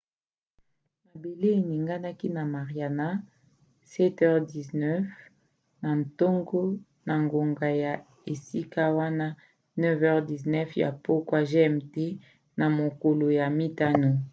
mabele 1.05 1.47
eninganaki 1.59 2.27
na 2.35 2.43
mariana 2.53 3.05
07h19 3.91 4.83
na 5.81 5.89
ntongo 6.01 6.59
na 7.07 7.13
ngonga 7.23 7.67
ya 7.83 7.93
esika 8.33 8.83
wana 8.97 9.27
09h19 9.81 10.57
ya 10.83 10.89
pokwa 11.03 11.39
gmt 11.49 11.93
na 12.59 12.65
mokolo 12.77 13.25
ya 13.39 13.47
mitano 13.59 14.09